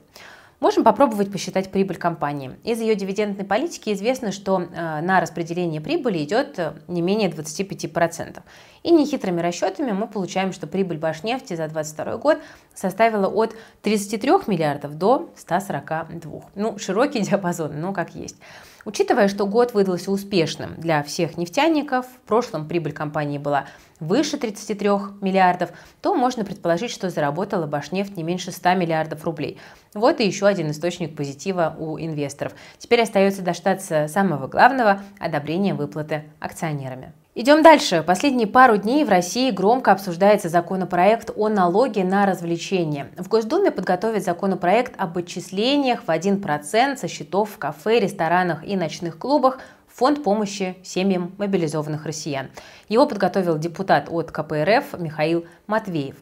Можем 0.60 0.84
попробовать 0.84 1.32
посчитать 1.32 1.70
прибыль 1.70 1.96
компании. 1.96 2.54
Из 2.64 2.78
ее 2.80 2.94
дивидендной 2.94 3.46
политики 3.46 3.94
известно, 3.94 4.30
что 4.30 4.60
э, 4.60 5.00
на 5.00 5.18
распределение 5.18 5.80
прибыли 5.80 6.22
идет 6.22 6.58
э, 6.58 6.74
не 6.86 7.00
менее 7.00 7.30
25%. 7.30 8.42
И 8.82 8.90
нехитрыми 8.90 9.40
расчетами 9.40 9.92
мы 9.92 10.06
получаем, 10.06 10.52
что 10.52 10.66
прибыль 10.66 10.98
Башнефти 10.98 11.54
за 11.54 11.66
2022 11.68 12.16
год 12.18 12.38
составила 12.74 13.26
от 13.26 13.56
33 13.80 14.30
миллиардов 14.48 14.98
до 14.98 15.30
142. 15.34 16.40
Ну, 16.54 16.78
широкий 16.78 17.20
диапазон, 17.22 17.80
но 17.80 17.94
как 17.94 18.14
есть. 18.14 18.36
Учитывая, 18.84 19.28
что 19.28 19.46
год 19.46 19.74
выдался 19.74 20.10
успешным 20.10 20.74
для 20.76 21.02
всех 21.02 21.36
нефтяников, 21.36 22.06
в 22.06 22.26
прошлом 22.26 22.66
прибыль 22.66 22.92
компании 22.92 23.38
была 23.38 23.66
выше 23.98 24.38
33 24.38 24.88
миллиардов, 25.20 25.70
то 26.00 26.14
можно 26.14 26.44
предположить, 26.44 26.90
что 26.90 27.10
заработала 27.10 27.66
Башнефть 27.66 28.16
не 28.16 28.22
меньше 28.22 28.52
100 28.52 28.74
миллиардов 28.74 29.24
рублей. 29.24 29.58
Вот 29.92 30.20
и 30.20 30.26
еще 30.26 30.46
один 30.46 30.70
источник 30.70 31.14
позитива 31.14 31.76
у 31.78 31.98
инвесторов. 31.98 32.54
Теперь 32.78 33.02
остается 33.02 33.42
дождаться 33.42 34.08
самого 34.08 34.46
главного– 34.46 35.02
одобрения 35.18 35.74
выплаты 35.74 36.24
акционерами. 36.40 37.12
Идем 37.40 37.62
дальше. 37.62 38.04
Последние 38.06 38.46
пару 38.46 38.76
дней 38.76 39.02
в 39.02 39.08
России 39.08 39.50
громко 39.50 39.92
обсуждается 39.92 40.50
законопроект 40.50 41.30
о 41.34 41.48
налоге 41.48 42.04
на 42.04 42.26
развлечения. 42.26 43.12
В 43.16 43.28
Госдуме 43.28 43.70
подготовят 43.70 44.22
законопроект 44.22 44.92
об 44.98 45.16
отчислениях 45.16 46.02
в 46.02 46.10
1% 46.10 46.96
со 46.98 47.08
счетов 47.08 47.52
в 47.52 47.56
кафе, 47.56 47.98
ресторанах 47.98 48.62
и 48.62 48.76
ночных 48.76 49.16
клубах 49.16 49.58
Фонд 49.88 50.22
помощи 50.22 50.76
семьям 50.82 51.34
мобилизованных 51.38 52.04
россиян. 52.04 52.50
Его 52.90 53.06
подготовил 53.06 53.58
депутат 53.58 54.08
от 54.10 54.30
КПРФ 54.30 54.98
Михаил 54.98 55.46
Матвеев. 55.66 56.16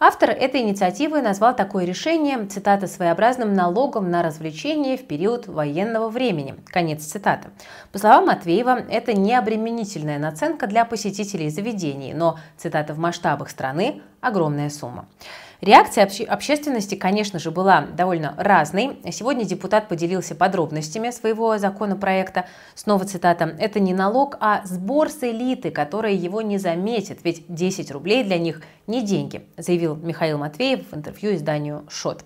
Автор 0.00 0.30
этой 0.30 0.60
инициативы 0.60 1.22
назвал 1.22 1.56
такое 1.56 1.84
решение, 1.84 2.46
цитата, 2.46 2.86
своеобразным 2.86 3.52
налогом 3.52 4.12
на 4.12 4.22
развлечения 4.22 4.96
в 4.96 5.04
период 5.04 5.48
военного 5.48 6.08
времени. 6.08 6.54
Конец 6.66 7.02
цитаты. 7.02 7.48
По 7.90 7.98
словам 7.98 8.26
Матвеева, 8.26 8.84
это 8.88 9.12
не 9.12 9.34
обременительная 9.34 10.20
наценка 10.20 10.68
для 10.68 10.84
посетителей 10.84 11.50
заведений, 11.50 12.14
но, 12.14 12.38
цитата, 12.56 12.94
в 12.94 12.98
масштабах 12.98 13.50
страны 13.50 14.00
огромная 14.20 14.70
сумма. 14.70 15.08
Реакция 15.60 16.04
обще- 16.04 16.24
общественности, 16.24 16.94
конечно 16.94 17.40
же, 17.40 17.50
была 17.50 17.80
довольно 17.80 18.34
разной. 18.38 19.00
Сегодня 19.10 19.44
депутат 19.44 19.88
поделился 19.88 20.36
подробностями 20.36 21.10
своего 21.10 21.58
законопроекта. 21.58 22.46
Снова 22.76 23.04
цитата. 23.04 23.56
«Это 23.58 23.80
не 23.80 23.92
налог, 23.92 24.36
а 24.38 24.64
сбор 24.64 25.10
с 25.10 25.22
элиты, 25.24 25.72
которая 25.72 26.12
его 26.12 26.42
не 26.42 26.58
заметит, 26.58 27.20
ведь 27.24 27.44
10 27.48 27.90
рублей 27.90 28.22
для 28.22 28.38
них 28.38 28.62
не 28.86 29.02
деньги», 29.02 29.46
заявил 29.56 29.96
Михаил 29.96 30.38
Матвеев 30.38 30.92
в 30.92 30.96
интервью 30.96 31.34
изданию 31.34 31.84
«Шот». 31.88 32.24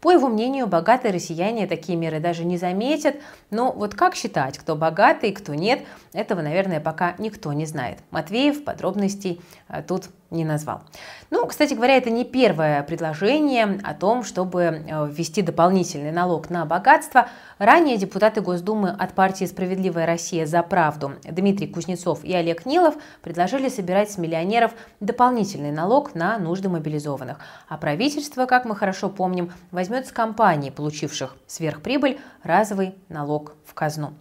По 0.00 0.10
его 0.10 0.28
мнению, 0.28 0.66
богатые 0.66 1.12
россияне 1.12 1.66
такие 1.66 1.98
меры 1.98 2.20
даже 2.20 2.44
не 2.44 2.56
заметят. 2.56 3.16
Но 3.50 3.70
вот 3.70 3.94
как 3.94 4.14
считать, 4.14 4.56
кто 4.56 4.74
богатый, 4.74 5.32
кто 5.32 5.54
нет, 5.54 5.82
этого, 6.14 6.40
наверное, 6.40 6.80
пока 6.80 7.14
никто 7.18 7.52
не 7.52 7.66
знает. 7.66 7.98
Матвеев 8.10 8.64
подробностей 8.64 9.42
э, 9.68 9.82
тут 9.86 10.06
не 10.30 10.44
назвал. 10.44 10.82
Ну, 11.30 11.46
кстати 11.46 11.74
говоря, 11.74 11.96
это 11.96 12.10
не 12.10 12.24
первое 12.24 12.82
предложение 12.82 13.80
о 13.82 13.94
том, 13.94 14.24
чтобы 14.24 14.62
э, 14.62 15.08
ввести 15.10 15.42
дополнительный 15.42 16.12
налог 16.12 16.50
на 16.50 16.64
богатство. 16.66 17.28
Ранее 17.58 17.96
депутаты 17.96 18.40
Госдумы 18.40 18.90
от 18.90 19.14
партии 19.14 19.44
«Справедливая 19.44 20.06
Россия 20.06 20.46
за 20.46 20.62
правду» 20.62 21.12
Дмитрий 21.24 21.66
Кузнецов 21.66 22.24
и 22.24 22.32
Олег 22.32 22.64
Нилов 22.64 22.94
предложили 23.22 23.68
собирать 23.68 24.10
с 24.10 24.18
миллионеров 24.18 24.72
дополнительный 25.00 25.72
налог 25.72 26.14
на 26.14 26.38
нужды 26.38 26.68
мобилизованных. 26.68 27.38
А 27.68 27.76
правительство, 27.76 28.46
как 28.46 28.64
мы 28.64 28.76
хорошо 28.76 29.08
помним, 29.08 29.52
возьмет 29.70 30.06
с 30.06 30.12
компаний, 30.12 30.70
получивших 30.70 31.36
сверхприбыль, 31.46 32.20
разовый 32.42 32.94
налог 33.08 33.54
в 33.64 33.74
казну. 33.74 34.14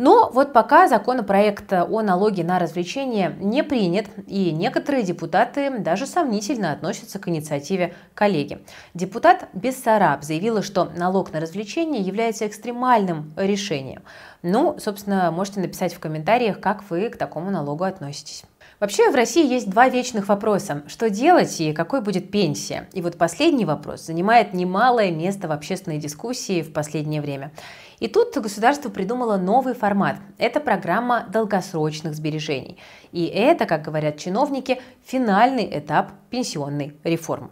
Но 0.00 0.30
вот 0.32 0.54
пока 0.54 0.88
законопроект 0.88 1.70
о 1.74 2.00
налоге 2.00 2.42
на 2.42 2.58
развлечения 2.58 3.36
не 3.38 3.62
принят, 3.62 4.06
и 4.26 4.50
некоторые 4.50 5.02
депутаты 5.02 5.78
даже 5.78 6.06
сомнительно 6.06 6.72
относятся 6.72 7.18
к 7.18 7.28
инициативе 7.28 7.92
коллеги. 8.14 8.64
Депутат 8.94 9.50
Бессараб 9.52 10.24
заявила, 10.24 10.62
что 10.62 10.86
налог 10.96 11.34
на 11.34 11.40
развлечения 11.40 12.00
является 12.00 12.46
экстремальным 12.46 13.34
решением. 13.36 14.00
Ну, 14.42 14.78
собственно, 14.78 15.30
можете 15.30 15.60
написать 15.60 15.92
в 15.92 15.98
комментариях, 15.98 16.60
как 16.60 16.82
вы 16.88 17.10
к 17.10 17.18
такому 17.18 17.50
налогу 17.50 17.84
относитесь. 17.84 18.44
Вообще 18.80 19.10
в 19.10 19.14
России 19.14 19.46
есть 19.46 19.68
два 19.68 19.90
вечных 19.90 20.28
вопроса. 20.28 20.82
Что 20.86 21.10
делать 21.10 21.60
и 21.60 21.74
какой 21.74 22.00
будет 22.00 22.30
пенсия? 22.30 22.88
И 22.94 23.02
вот 23.02 23.18
последний 23.18 23.66
вопрос 23.66 24.06
занимает 24.06 24.54
немалое 24.54 25.10
место 25.10 25.48
в 25.48 25.52
общественной 25.52 25.98
дискуссии 25.98 26.62
в 26.62 26.72
последнее 26.72 27.20
время. 27.20 27.52
И 28.00 28.08
тут 28.08 28.36
государство 28.36 28.88
придумало 28.88 29.36
новый 29.36 29.74
формат. 29.74 30.16
Это 30.38 30.58
программа 30.58 31.26
долгосрочных 31.30 32.14
сбережений. 32.14 32.78
И 33.12 33.26
это, 33.26 33.66
как 33.66 33.82
говорят 33.82 34.16
чиновники, 34.16 34.80
финальный 35.04 35.68
этап 35.78 36.12
пенсионной 36.30 36.96
реформы. 37.04 37.50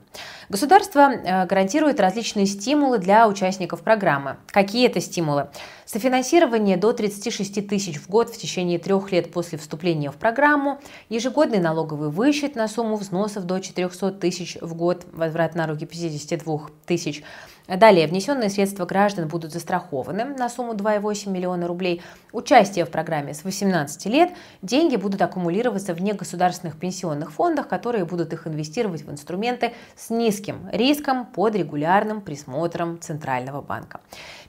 Государство 0.48 1.10
э, 1.10 1.46
гарантирует 1.46 2.00
различные 2.00 2.46
стимулы 2.46 2.98
для 2.98 3.28
участников 3.28 3.82
программы. 3.82 4.38
Какие 4.46 4.86
это 4.86 5.00
стимулы? 5.00 5.48
Софинансирование 5.84 6.76
до 6.76 6.92
36 6.92 7.68
тысяч 7.68 7.98
в 7.98 8.08
год 8.08 8.30
в 8.30 8.38
течение 8.38 8.78
трех 8.78 9.12
лет 9.12 9.30
после 9.32 9.58
вступления 9.58 10.10
в 10.10 10.16
программу, 10.16 10.80
ежегодный 11.08 11.58
налоговый 11.58 12.10
вычет 12.10 12.56
на 12.56 12.68
сумму 12.68 12.96
взносов 12.96 13.44
до 13.44 13.58
400 13.58 14.12
тысяч 14.12 14.56
в 14.60 14.74
год, 14.74 15.06
возврат 15.12 15.54
на 15.54 15.66
руки 15.66 15.84
52 15.84 16.60
тысяч, 16.86 17.22
Далее, 17.68 18.06
внесенные 18.06 18.48
средства 18.48 18.86
граждан 18.86 19.28
будут 19.28 19.52
застрахованы 19.52 20.24
на 20.24 20.48
сумму 20.48 20.72
2,8 20.72 21.28
миллиона 21.28 21.66
рублей. 21.66 22.00
Участие 22.32 22.86
в 22.86 22.90
программе 22.90 23.34
с 23.34 23.44
18 23.44 24.06
лет. 24.06 24.30
Деньги 24.62 24.96
будут 24.96 25.20
аккумулироваться 25.20 25.92
в 25.92 26.00
негосударственных 26.00 26.78
пенсионных 26.78 27.30
фондах, 27.30 27.68
которые 27.68 28.06
будут 28.06 28.32
их 28.32 28.46
инвестировать 28.46 29.02
в 29.02 29.10
инструменты 29.10 29.74
с 29.96 30.08
низким 30.08 30.66
риском 30.72 31.26
под 31.26 31.56
регулярным 31.56 32.22
присмотром 32.22 32.98
Центрального 33.00 33.60
банка. 33.60 34.00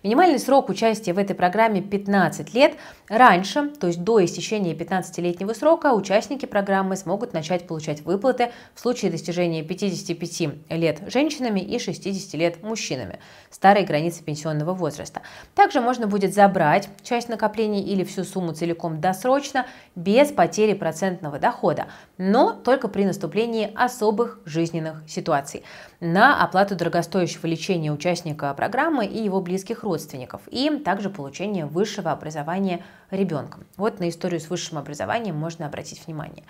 Минимальный 0.02 0.40
срок 0.40 0.70
участия 0.70 1.12
в 1.12 1.18
этой 1.18 1.36
программе 1.36 1.82
15 1.82 2.54
лет. 2.54 2.78
Раньше, 3.10 3.68
то 3.68 3.88
есть 3.88 4.02
до 4.02 4.24
истечения 4.24 4.74
15-летнего 4.74 5.54
срока, 5.54 5.94
участники 5.94 6.46
программы 6.46 6.96
смогут 6.96 7.34
начать 7.34 7.68
получать 7.68 8.02
выплаты 8.02 8.52
в 8.76 8.80
случае 8.80 9.12
достижения 9.12 9.62
55 9.62 10.70
лет 10.70 11.02
женщинами 11.08 11.60
и 11.60 11.80
60 11.80 12.34
лет 12.36 12.64
мужчинами, 12.64 13.20
старой 13.50 13.84
границы 13.84 14.24
пенсионного 14.24 14.74
возраста. 14.74 15.22
Также 15.54 15.82
можно 15.82 16.08
будет 16.08 16.34
забрать 16.34 16.88
часть 17.04 17.28
накоплений 17.28 17.82
или 17.82 18.06
всю 18.06 18.24
сумму 18.24 18.54
целиком 18.54 19.02
досрочно, 19.02 19.66
без 19.96 20.32
потери 20.32 20.76
процентного 20.76 21.40
дохода, 21.40 21.88
но 22.18 22.54
только 22.54 22.88
при 22.88 23.04
наступлении 23.04 23.70
особых 23.76 24.40
жизненных 24.46 25.04
ситуаций 25.10 25.66
на 26.00 26.42
оплату 26.42 26.76
дорогостоящего 26.76 27.46
лечения 27.46 27.92
участника 27.92 28.54
программы 28.54 29.06
и 29.06 29.22
его 29.22 29.42
близких 29.42 29.84
родственников, 29.84 30.42
и 30.50 30.70
также 30.78 31.10
получение 31.10 31.66
высшего 31.66 32.12
образования 32.12 32.84
ребенком. 33.12 33.66
Вот 33.76 34.00
на 34.00 34.10
историю 34.10 34.40
с 34.40 34.50
высшим 34.50 34.78
образованием 34.78 35.36
можно 35.36 35.66
обратить 35.66 36.06
внимание. 36.06 36.44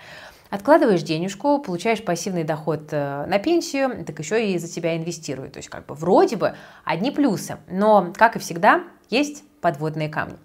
Откладываешь 0.50 1.02
денежку, 1.02 1.58
получаешь 1.60 2.04
пассивный 2.04 2.44
доход 2.44 2.88
э, 2.90 3.26
на 3.26 3.38
пенсию, 3.38 4.04
так 4.04 4.18
еще 4.18 4.52
и 4.52 4.58
за 4.58 4.68
тебя 4.68 4.96
инвестируют. 4.96 5.52
То 5.52 5.58
есть 5.58 5.68
как 5.68 5.86
бы 5.86 5.94
вроде 5.94 6.36
бы 6.36 6.54
одни 6.84 7.10
плюсы, 7.10 7.58
но, 7.68 8.12
как 8.16 8.36
и 8.36 8.40
всегда, 8.40 8.82
есть 9.10 9.44
подводные 9.60 10.08
камни. 10.08 10.36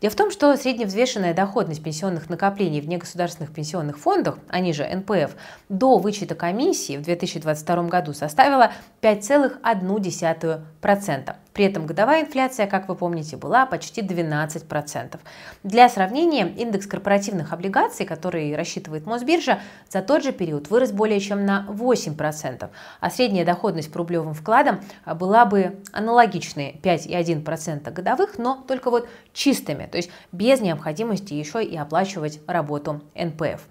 Дело 0.00 0.12
в 0.12 0.16
том, 0.16 0.30
что 0.30 0.56
средневзвешенная 0.56 1.34
доходность 1.34 1.82
пенсионных 1.82 2.28
накоплений 2.28 2.80
в 2.80 2.88
негосударственных 2.88 3.52
пенсионных 3.52 3.98
фондах, 3.98 4.38
они 4.48 4.72
же 4.72 4.84
НПФ, 4.84 5.34
до 5.68 5.98
вычета 5.98 6.34
комиссии 6.34 6.96
в 6.96 7.02
2022 7.02 7.82
году 7.84 8.12
составила 8.12 8.72
5,1%. 9.02 11.36
При 11.56 11.64
этом 11.64 11.86
годовая 11.86 12.22
инфляция, 12.22 12.66
как 12.66 12.86
вы 12.86 12.94
помните, 12.94 13.38
была 13.38 13.64
почти 13.64 14.02
12%. 14.02 15.18
Для 15.62 15.88
сравнения, 15.88 16.48
индекс 16.48 16.86
корпоративных 16.86 17.54
облигаций, 17.54 18.04
который 18.04 18.54
рассчитывает 18.54 19.06
Мосбиржа, 19.06 19.60
за 19.88 20.02
тот 20.02 20.22
же 20.22 20.32
период 20.32 20.68
вырос 20.68 20.92
более 20.92 21.18
чем 21.18 21.46
на 21.46 21.66
8%, 21.70 22.68
а 23.00 23.10
средняя 23.10 23.46
доходность 23.46 23.90
по 23.90 24.00
рублевым 24.00 24.34
вкладам 24.34 24.82
была 25.06 25.46
бы 25.46 25.78
аналогичной 25.92 26.78
5,1% 26.82 27.90
годовых, 27.90 28.36
но 28.36 28.62
только 28.68 28.90
вот 28.90 29.08
чистыми, 29.32 29.85
то 29.90 29.96
есть 29.96 30.10
без 30.32 30.60
необходимости 30.60 31.34
еще 31.34 31.64
и 31.64 31.76
оплачивать 31.76 32.40
работу 32.46 33.02
НПФ. 33.14 33.66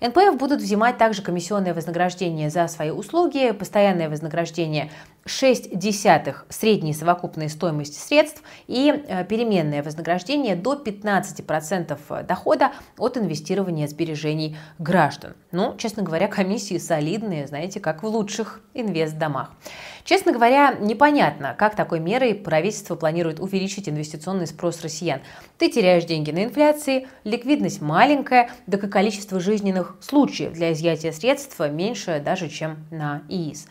НПФ 0.00 0.36
будут 0.38 0.60
взимать 0.60 0.96
также 0.98 1.22
комиссионное 1.22 1.74
вознаграждение 1.74 2.48
за 2.50 2.66
свои 2.68 2.90
услуги, 2.90 3.52
постоянное 3.52 4.08
вознаграждение 4.08 4.90
6 5.26 5.76
десятых 5.76 6.46
средней 6.48 6.94
совокупной 6.94 7.50
стоимости 7.50 7.98
средств 7.98 8.42
и 8.66 8.90
э, 8.90 9.24
переменное 9.26 9.82
вознаграждение 9.82 10.56
до 10.56 10.74
15% 10.74 12.24
дохода 12.24 12.72
от 12.96 13.18
инвестирования 13.18 13.86
сбережений 13.86 14.56
граждан. 14.78 15.34
Ну, 15.52 15.76
честно 15.76 16.02
говоря, 16.02 16.26
комиссии 16.28 16.78
солидные, 16.78 17.46
знаете, 17.46 17.80
как 17.80 18.02
в 18.02 18.06
лучших 18.06 18.62
инвестдомах. 18.72 19.50
Честно 20.04 20.32
говоря, 20.32 20.74
непонятно, 20.80 21.54
как 21.56 21.76
такой 21.76 22.00
мерой 22.00 22.34
правительство 22.34 22.96
планирует 22.96 23.38
увеличить 23.38 23.88
инвестиционный 23.88 24.46
спрос 24.46 24.82
россиян. 24.82 25.20
Ты 25.58 25.70
теряешь 25.70 26.04
деньги 26.04 26.30
на 26.30 26.44
инфляции, 26.44 27.06
ликвидность 27.24 27.82
маленькая, 27.82 28.50
да 28.66 28.78
и 28.78 28.88
количество 28.88 29.38
жизненных 29.50 29.96
случаев 30.00 30.52
для 30.52 30.72
изъятия 30.72 31.12
средств 31.12 31.58
меньше 31.58 32.22
даже, 32.24 32.48
чем 32.48 32.86
на 32.92 33.22
ИИС. 33.28 33.66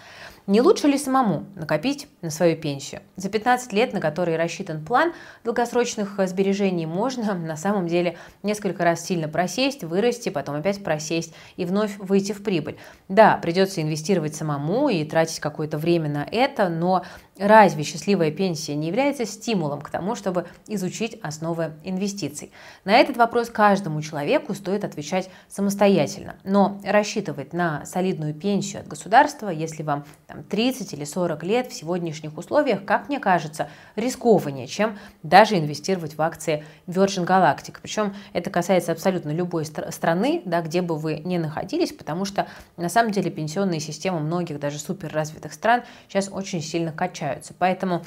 Не 0.45 0.62
лучше 0.62 0.88
ли 0.88 0.98
самому 0.98 1.45
накопить 1.55 2.07
на 2.21 2.31
свою 2.31 2.57
пенсию? 2.57 3.01
За 3.15 3.29
15 3.29 3.71
лет, 3.71 3.93
на 3.93 4.01
которые 4.01 4.36
рассчитан 4.36 4.83
план 4.83 5.13
долгосрочных 5.43 6.19
сбережений, 6.25 6.88
можно 6.88 7.36
на 7.36 7.55
самом 7.55 7.86
деле 7.88 8.17
несколько 8.41 8.83
раз 8.83 9.05
сильно 9.05 9.29
просесть, 9.29 9.83
вырасти, 9.83 10.29
потом 10.29 10.55
опять 10.55 10.83
просесть 10.83 11.36
и 11.55 11.65
вновь 11.65 11.95
выйти 12.00 12.31
в 12.31 12.43
прибыль. 12.43 12.77
Да, 13.07 13.38
придется 13.38 13.83
инвестировать 13.83 14.36
самому 14.36 14.89
и 14.89 15.05
тратить 15.05 15.39
какое-то 15.39 15.77
время 15.77 16.09
на 16.09 16.27
это, 16.29 16.67
но 16.67 17.05
Разве 17.39 17.84
счастливая 17.84 18.31
пенсия 18.31 18.75
не 18.75 18.88
является 18.88 19.25
стимулом 19.25 19.79
к 19.79 19.89
тому, 19.89 20.15
чтобы 20.15 20.48
изучить 20.67 21.17
основы 21.22 21.72
инвестиций? 21.86 22.51
На 22.84 22.98
этот 22.98 23.15
вопрос 23.15 23.50
каждому 23.50 24.01
человеку 24.01 24.53
стоит 24.53 24.84
отвечать 24.84 25.29
самостоятельно. 25.48 26.36
Но 26.43 26.81
рассчитывать 26.84 27.53
на 27.53 27.86
солидную 27.86 28.34
пенсию 28.34 28.81
от 28.81 28.89
государства, 28.89 29.48
если 29.48 29.84
вам 29.84 30.03
там, 30.27 30.43
30 30.43 30.91
или 30.91 31.05
40 31.05 31.43
лет 31.46 31.72
в 31.72 31.74
сегодняшних 31.74 32.38
условиях, 32.38 32.84
как 32.84 33.08
мне 33.08 33.19
кажется, 33.19 33.69
рискованнее, 33.96 34.67
чем 34.67 35.00
даже 35.24 35.58
инвестировать 35.58 36.17
в 36.17 36.22
акции 36.22 36.65
Virgin 36.88 37.25
Galactic. 37.25 37.77
Причем 37.81 38.15
это 38.34 38.50
касается 38.50 38.91
абсолютно 38.91 39.29
любой 39.29 39.63
страны, 39.63 40.41
да, 40.43 40.62
где 40.62 40.81
бы 40.81 40.98
вы 40.98 41.19
ни 41.19 41.38
находились, 41.38 41.93
потому 41.93 42.25
что 42.25 42.50
на 42.75 42.89
самом 42.89 43.13
деле 43.13 43.31
пенсионные 43.31 43.79
системы 43.79 44.19
многих 44.19 44.60
даже 44.60 44.77
суперразвитых 44.77 45.53
стран 45.53 45.84
сейчас 46.10 46.27
очень 46.29 46.62
сильно 46.62 46.91
качают 46.91 47.28
отличаются. 47.29 47.53
Поэтому 47.57 48.03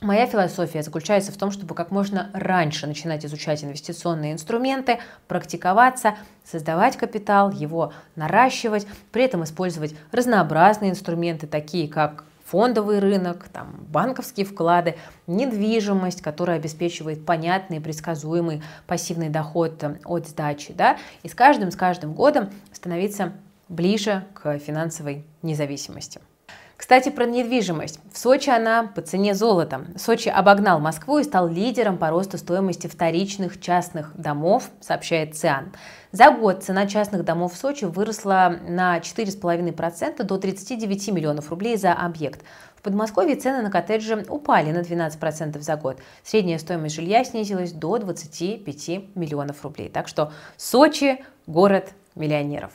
Моя 0.00 0.26
философия 0.26 0.84
заключается 0.84 1.32
в 1.32 1.36
том, 1.36 1.50
чтобы 1.50 1.74
как 1.74 1.90
можно 1.90 2.30
раньше 2.32 2.86
начинать 2.86 3.26
изучать 3.26 3.64
инвестиционные 3.64 4.32
инструменты, 4.32 5.00
практиковаться, 5.26 6.14
создавать 6.44 6.96
капитал, 6.96 7.50
его 7.50 7.92
наращивать, 8.14 8.86
при 9.10 9.24
этом 9.24 9.42
использовать 9.42 9.96
разнообразные 10.12 10.92
инструменты, 10.92 11.48
такие 11.48 11.88
как 11.88 12.22
фондовый 12.44 13.00
рынок, 13.00 13.48
там, 13.52 13.74
банковские 13.88 14.46
вклады, 14.46 14.94
недвижимость, 15.26 16.22
которая 16.22 16.58
обеспечивает 16.58 17.26
понятный, 17.26 17.80
предсказуемый 17.80 18.62
пассивный 18.86 19.30
доход 19.30 19.82
от 20.04 20.28
сдачи. 20.28 20.72
Да? 20.74 20.96
И 21.24 21.28
с 21.28 21.34
каждым, 21.34 21.72
с 21.72 21.76
каждым 21.76 22.14
годом 22.14 22.50
становиться 22.72 23.32
ближе 23.68 24.24
к 24.32 24.60
финансовой 24.60 25.24
независимости. 25.42 26.20
Кстати, 26.78 27.08
про 27.08 27.26
недвижимость. 27.26 27.98
В 28.12 28.16
Сочи 28.16 28.50
она 28.50 28.84
по 28.84 29.02
цене 29.02 29.34
золота. 29.34 29.84
Сочи 29.96 30.28
обогнал 30.28 30.78
Москву 30.78 31.18
и 31.18 31.24
стал 31.24 31.48
лидером 31.48 31.98
по 31.98 32.08
росту 32.08 32.38
стоимости 32.38 32.86
вторичных 32.86 33.60
частных 33.60 34.16
домов, 34.16 34.70
сообщает 34.80 35.36
ЦИАН. 35.36 35.72
За 36.12 36.30
год 36.30 36.62
цена 36.62 36.86
частных 36.86 37.24
домов 37.24 37.54
в 37.54 37.56
Сочи 37.56 37.84
выросла 37.84 38.60
на 38.68 38.98
4,5% 38.98 40.22
до 40.22 40.38
39 40.38 41.08
миллионов 41.08 41.50
рублей 41.50 41.76
за 41.76 41.92
объект. 41.92 42.44
В 42.76 42.82
Подмосковье 42.82 43.34
цены 43.34 43.60
на 43.60 43.72
коттеджи 43.72 44.24
упали 44.28 44.70
на 44.70 44.82
12% 44.82 45.60
за 45.60 45.76
год. 45.76 45.98
Средняя 46.22 46.58
стоимость 46.58 46.94
жилья 46.94 47.24
снизилась 47.24 47.72
до 47.72 47.98
25 47.98 49.16
миллионов 49.16 49.64
рублей. 49.64 49.88
Так 49.88 50.06
что 50.06 50.32
Сочи– 50.56 51.24
город 51.48 51.88
миллионеров. 52.14 52.70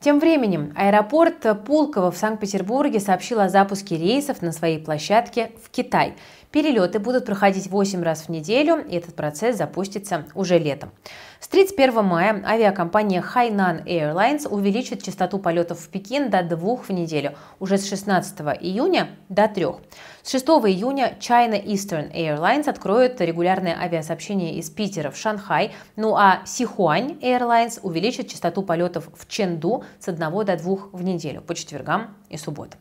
Тем 0.00 0.20
временем 0.20 0.72
аэропорт 0.76 1.46
Пулково 1.64 2.10
в 2.10 2.16
Санкт-Петербурге 2.16 3.00
сообщил 3.00 3.40
о 3.40 3.48
запуске 3.48 3.96
рейсов 3.96 4.42
на 4.42 4.52
своей 4.52 4.78
площадке 4.78 5.52
в 5.64 5.70
Китай. 5.70 6.14
Перелеты 6.56 7.00
будут 7.00 7.26
проходить 7.26 7.70
8 7.70 8.02
раз 8.02 8.22
в 8.22 8.28
неделю, 8.30 8.82
и 8.82 8.96
этот 8.96 9.14
процесс 9.14 9.58
запустится 9.58 10.24
уже 10.34 10.56
летом. 10.56 10.90
С 11.38 11.48
31 11.48 12.02
мая 12.02 12.42
авиакомпания 12.46 13.22
Hainan 13.22 13.84
Airlines 13.84 14.48
увеличит 14.48 15.02
частоту 15.02 15.38
полетов 15.38 15.78
в 15.78 15.90
Пекин 15.90 16.30
до 16.30 16.42
двух 16.42 16.88
в 16.88 16.92
неделю, 16.94 17.34
уже 17.60 17.76
с 17.76 17.86
16 17.86 18.40
июня 18.62 19.10
до 19.28 19.48
трех. 19.48 19.80
С 20.22 20.30
6 20.30 20.46
июня 20.46 21.18
China 21.20 21.62
Eastern 21.62 22.10
Airlines 22.10 22.70
откроет 22.70 23.20
регулярное 23.20 23.78
авиасообщение 23.78 24.54
из 24.54 24.70
Питера 24.70 25.10
в 25.10 25.18
Шанхай, 25.18 25.74
ну 25.94 26.16
а 26.16 26.40
Сихуань 26.46 27.18
Airlines 27.20 27.80
увеличит 27.82 28.28
частоту 28.28 28.62
полетов 28.62 29.10
в 29.14 29.28
Ченду 29.28 29.84
с 30.00 30.08
1 30.08 30.18
до 30.46 30.56
2 30.56 30.76
в 30.92 31.02
неделю 31.04 31.42
по 31.42 31.54
четвергам 31.54 32.16
и 32.30 32.38
субботам. 32.38 32.80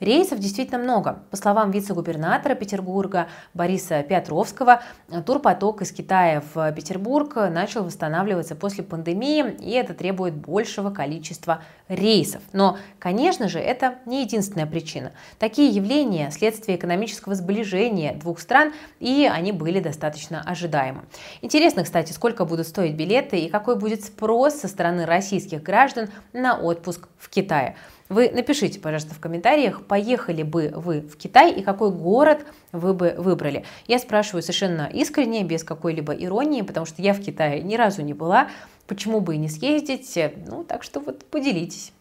Рейсов 0.00 0.38
действительно 0.38 0.78
много. 0.78 1.22
По 1.30 1.36
словам 1.36 1.70
вице-губернатора 1.70 2.54
Петербурга 2.54 3.28
Бориса 3.54 4.02
Петровского, 4.02 4.82
турпоток 5.24 5.82
из 5.82 5.92
Китая 5.92 6.42
в 6.54 6.72
Петербург 6.72 7.34
начал 7.36 7.84
восстанавливаться 7.84 8.56
после 8.56 8.84
пандемии, 8.84 9.56
и 9.60 9.70
это 9.70 9.94
требует 9.94 10.34
большего 10.34 10.90
количества 10.90 11.62
рейсов. 11.88 12.42
Но, 12.52 12.78
конечно 12.98 13.48
же, 13.48 13.58
это 13.58 13.96
не 14.06 14.22
единственная 14.22 14.66
причина. 14.66 15.12
Такие 15.38 15.70
явления– 15.70 16.30
следствие 16.32 16.76
экономического 16.78 17.34
сближения 17.34 18.14
двух 18.14 18.40
стран, 18.40 18.72
и 19.00 19.30
они 19.32 19.52
были 19.52 19.80
достаточно 19.80 20.40
ожидаемы. 20.40 21.02
Интересно, 21.42 21.84
кстати, 21.84 22.12
сколько 22.12 22.44
будут 22.44 22.66
стоить 22.66 22.94
билеты 22.94 23.38
и 23.38 23.48
какой 23.48 23.76
будет 23.76 24.04
спрос 24.04 24.54
со 24.54 24.68
стороны 24.68 25.06
российских 25.06 25.62
граждан 25.62 26.08
на 26.32 26.58
отпуск 26.58 27.08
в 27.18 27.28
Китае. 27.28 27.76
Вы 28.08 28.30
напишите, 28.30 28.80
пожалуйста, 28.80 29.14
в 29.14 29.20
комментариях, 29.20 29.86
поехали 29.86 30.42
бы 30.42 30.72
вы 30.74 31.00
в 31.00 31.16
Китай 31.16 31.52
и 31.52 31.62
какой 31.62 31.90
город 31.90 32.44
вы 32.72 32.92
бы 32.92 33.14
выбрали. 33.16 33.64
Я 33.86 33.98
спрашиваю 33.98 34.42
совершенно 34.42 34.90
искренне, 34.92 35.42
без 35.42 35.64
какой-либо 35.64 36.12
иронии, 36.12 36.62
потому 36.62 36.84
что 36.84 37.00
я 37.00 37.14
в 37.14 37.20
Китае 37.20 37.62
ни 37.62 37.76
разу 37.76 38.02
не 38.02 38.12
была. 38.12 38.48
Почему 38.86 39.20
бы 39.20 39.36
и 39.36 39.38
не 39.38 39.48
съездить? 39.48 40.18
Ну, 40.46 40.64
так 40.64 40.82
что 40.82 41.00
вот 41.00 41.24
поделитесь. 41.24 41.92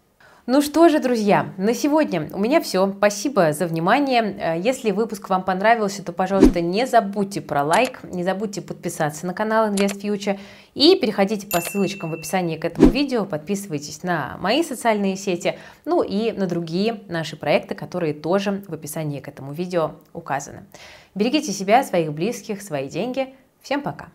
Ну 0.45 0.62
что 0.62 0.89
же, 0.89 0.99
друзья, 0.99 1.53
на 1.56 1.73
сегодня 1.73 2.29
у 2.34 2.38
меня 2.38 2.60
все. 2.60 2.93
Спасибо 2.97 3.53
за 3.53 3.65
внимание. 3.65 4.21
Э, 4.21 4.60
если 4.60 4.91
выпуск 4.91 5.29
вам 5.29 5.41
понравился, 5.41 6.03
то, 6.03 6.12
пожалуйста, 6.12 6.60
не 6.60 6.86
забудьте 6.86 7.39
про 7.39 7.63
лайк, 7.63 8.01
не 8.03 8.25
забудьте 8.25 8.62
подписаться 8.62 9.25
на 9.25 9.34
канал 9.34 9.71
Invest 9.71 10.01
Future 10.01 10.38
и 10.73 10.99
переходите 10.99 11.47
по 11.47 11.62
ссылочкам 11.62 12.12
в 12.12 12.15
описании 12.15 12.58
к 12.58 12.65
этому 12.65 12.89
видео, 12.89 13.23
подписывайтесь 13.23 14.03
на 14.03 14.36
мои 14.41 14.63
социальные 14.63 15.15
сети, 15.15 15.58
ну 15.86 16.03
и 16.03 16.34
на 16.34 16.45
другие 16.45 17.03
наши 17.08 17.38
проекты, 17.38 17.73
которые 17.73 18.13
тоже 18.13 18.65
в 18.67 18.73
описании 18.73 19.21
к 19.21 19.29
этому 19.29 19.53
видео 19.53 19.93
указаны. 20.12 20.65
Берегите 21.15 21.53
себя, 21.53 21.86
своих 21.86 22.12
близких, 22.12 22.62
свои 22.62 22.89
деньги. 22.89 23.34
Всем 23.62 23.82
пока! 23.82 24.10